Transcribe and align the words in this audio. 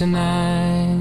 tonight. 0.00 0.96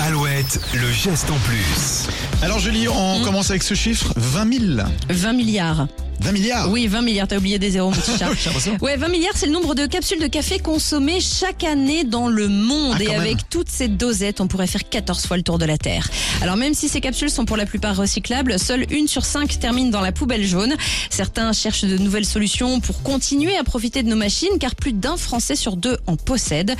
Alouette, 0.00 0.60
le 0.74 0.90
geste 0.90 1.30
en 1.30 1.36
plus. 1.46 2.08
Alors 2.42 2.58
Julie, 2.58 2.88
on 2.88 3.20
Mm. 3.20 3.22
commence 3.22 3.50
avec 3.50 3.62
ce 3.62 3.74
chiffre 3.74 4.12
20 4.16 4.52
000. 4.76 4.88
20 5.08 5.32
milliards. 5.34 5.86
20 6.22 6.32
milliards 6.32 6.70
Oui, 6.70 6.86
20 6.86 7.02
milliards, 7.02 7.26
t'as 7.28 7.38
oublié 7.38 7.58
des 7.58 7.70
zéros, 7.70 7.90
mon 7.90 7.96
petit 7.96 8.16
chat. 8.18 8.30
Ouais, 8.80 8.96
20 8.96 9.08
milliards, 9.08 9.32
c'est 9.36 9.46
le 9.46 9.52
nombre 9.52 9.74
de 9.74 9.86
capsules 9.86 10.20
de 10.20 10.26
café 10.26 10.58
consommées 10.58 11.20
chaque 11.20 11.64
année 11.64 12.04
dans 12.04 12.28
le 12.28 12.48
monde. 12.48 12.96
Ah, 12.98 13.02
Et 13.02 13.14
avec 13.14 13.36
même. 13.36 13.44
toutes 13.50 13.68
ces 13.68 13.88
dosettes, 13.88 14.40
on 14.40 14.46
pourrait 14.46 14.66
faire 14.66 14.88
14 14.88 15.26
fois 15.26 15.36
le 15.36 15.42
tour 15.42 15.58
de 15.58 15.64
la 15.64 15.78
Terre. 15.78 16.08
Alors 16.40 16.56
même 16.56 16.74
si 16.74 16.88
ces 16.88 17.00
capsules 17.00 17.30
sont 17.30 17.44
pour 17.44 17.56
la 17.56 17.66
plupart 17.66 17.96
recyclables, 17.96 18.58
seule 18.58 18.86
une 18.92 19.08
sur 19.08 19.24
cinq 19.24 19.58
termine 19.58 19.90
dans 19.90 20.00
la 20.00 20.12
poubelle 20.12 20.46
jaune. 20.46 20.74
Certains 21.10 21.52
cherchent 21.52 21.84
de 21.84 21.98
nouvelles 21.98 22.24
solutions 22.26 22.80
pour 22.80 23.02
continuer 23.02 23.56
à 23.56 23.64
profiter 23.64 24.02
de 24.02 24.08
nos 24.08 24.16
machines, 24.16 24.58
car 24.60 24.74
plus 24.74 24.92
d'un 24.92 25.16
Français 25.16 25.56
sur 25.56 25.76
deux 25.76 25.98
en 26.06 26.16
possède. 26.16 26.74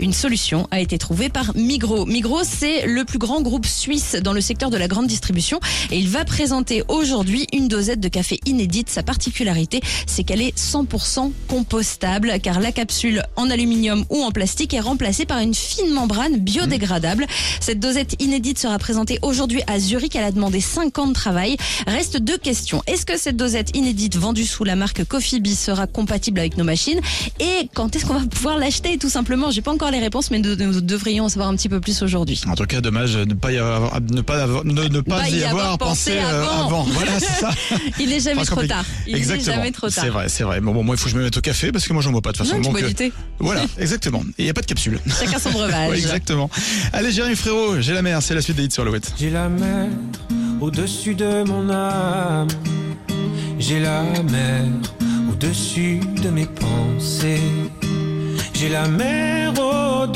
Une 0.00 0.12
solution 0.12 0.68
a 0.70 0.80
été 0.80 0.98
trouvée 0.98 1.28
par 1.28 1.56
Migros. 1.56 2.06
Migros, 2.06 2.42
c'est 2.44 2.86
le 2.86 3.04
plus 3.04 3.18
grand 3.18 3.40
groupe 3.40 3.66
suisse 3.66 4.16
dans 4.22 4.32
le 4.32 4.40
secteur 4.40 4.70
de 4.70 4.76
la 4.76 4.88
grande 4.88 5.06
distribution 5.06 5.60
et 5.90 5.98
il 5.98 6.08
va 6.08 6.24
présenter 6.24 6.82
aujourd'hui 6.88 7.46
une 7.52 7.68
dosette 7.68 8.00
de 8.00 8.08
café 8.08 8.38
inédite. 8.46 8.81
Sa 8.90 9.02
particularité, 9.02 9.80
c'est 10.06 10.24
qu'elle 10.24 10.42
est 10.42 10.56
100% 10.56 11.32
compostable 11.48 12.34
car 12.42 12.60
la 12.60 12.72
capsule 12.72 13.22
en 13.36 13.50
aluminium 13.50 14.04
ou 14.10 14.22
en 14.22 14.30
plastique 14.30 14.74
est 14.74 14.80
remplacée 14.80 15.26
par 15.26 15.38
une 15.38 15.54
fine 15.54 15.92
membrane 15.92 16.36
biodégradable. 16.38 17.26
Cette 17.60 17.80
dosette 17.80 18.22
inédite 18.22 18.58
sera 18.58 18.78
présentée 18.78 19.18
aujourd'hui 19.22 19.62
à 19.66 19.78
Zurich. 19.78 20.16
Elle 20.16 20.24
a 20.24 20.32
demandé 20.32 20.60
5 20.60 20.98
ans 20.98 21.06
de 21.06 21.12
travail. 21.12 21.56
Reste 21.86 22.18
deux 22.18 22.38
questions. 22.38 22.82
Est-ce 22.86 23.06
que 23.06 23.18
cette 23.18 23.36
dosette 23.36 23.76
inédite 23.76 24.16
vendue 24.16 24.46
sous 24.46 24.64
la 24.64 24.76
marque 24.76 25.04
Coffee 25.04 25.40
Bee 25.40 25.54
sera 25.54 25.86
compatible 25.86 26.40
avec 26.40 26.56
nos 26.56 26.64
machines? 26.64 27.00
Et 27.40 27.68
quand 27.74 27.94
est-ce 27.96 28.06
qu'on 28.06 28.14
va 28.14 28.26
pouvoir 28.26 28.58
l'acheter 28.58 28.98
tout 28.98 29.08
simplement? 29.08 29.50
J'ai 29.50 29.62
pas 29.62 29.72
encore 29.72 29.90
les 29.90 30.00
réponses, 30.00 30.30
mais 30.30 30.38
nous, 30.38 30.56
nous 30.56 30.80
devrions 30.80 31.24
en 31.24 31.28
savoir 31.28 31.48
un 31.48 31.56
petit 31.56 31.68
peu 31.68 31.80
plus 31.80 32.02
aujourd'hui. 32.02 32.40
En 32.48 32.54
tout 32.54 32.64
cas, 32.64 32.80
dommage 32.80 33.14
de 33.14 33.24
ne 33.24 33.34
pas 33.34 33.52
y 33.52 33.58
avoir, 33.58 34.00
ne 34.00 34.20
pas 34.20 34.42
avoir, 34.42 34.64
ne, 34.64 34.82
ne 34.88 35.00
pas 35.00 35.20
Pas 35.20 35.28
y, 35.28 35.38
y 35.38 35.44
avoir, 35.44 35.64
avoir 35.64 35.78
pensé 35.78 36.12
euh, 36.16 36.44
avant. 36.44 36.84
Voilà, 36.84 37.18
c'est 37.18 37.40
ça. 37.40 37.50
Il 38.00 38.08
n'est 38.08 38.20
jamais 38.20 38.44
trop 38.44 38.56
compliqué. 38.56 38.71
Tard. 38.72 38.84
Il 39.06 39.42
jamais 39.42 39.72
trop 39.72 39.88
tard. 39.88 40.04
C'est 40.04 40.10
vrai, 40.10 40.28
c'est 40.28 40.44
vrai. 40.44 40.60
Bon, 40.60 40.72
bon, 40.72 40.82
moi, 40.82 40.94
il 40.94 40.98
faut 40.98 41.04
que 41.04 41.10
je 41.10 41.16
me 41.16 41.24
mette 41.24 41.36
au 41.36 41.40
café 41.40 41.72
parce 41.72 41.86
que 41.86 41.92
moi, 41.92 42.02
j'en 42.02 42.12
bois 42.12 42.22
pas 42.22 42.32
de 42.32 42.38
toute 42.38 42.46
façon. 42.46 42.56
Non, 42.56 42.62
tu 42.62 42.68
donc, 42.68 42.78
bois 42.78 42.82
euh, 42.82 42.88
du 42.88 42.94
thé. 42.94 43.12
Voilà, 43.38 43.64
exactement. 43.78 44.20
Et 44.38 44.42
il 44.42 44.44
n'y 44.44 44.50
a 44.50 44.54
pas 44.54 44.60
de 44.60 44.66
capsule. 44.66 44.98
Chacun 45.18 45.38
son 45.38 45.50
breuvage. 45.50 45.90
Ouais, 45.90 45.96
exactement. 45.96 46.50
Allez, 46.92 47.12
Jérémy 47.12 47.36
Frérot, 47.36 47.80
j'ai 47.80 47.92
la 47.92 48.02
mer, 48.02 48.22
c'est 48.22 48.34
la 48.34 48.42
suite 48.42 48.56
des 48.56 48.64
hits 48.64 48.70
sur 48.70 48.82
Alouette. 48.82 49.12
J'ai 49.18 49.30
la 49.30 49.48
mer 49.48 49.88
au-dessus 50.60 51.14
de 51.14 51.44
mon 51.44 51.70
âme. 51.70 52.48
J'ai 53.58 53.80
la 53.80 54.02
mer 54.02 54.64
au-dessus 55.30 56.00
de 56.22 56.30
mes 56.30 56.46
pensées. 56.46 57.40
J'ai 58.54 58.68
la 58.68 58.88
mer 58.88 59.52
au-dessus. 59.58 60.12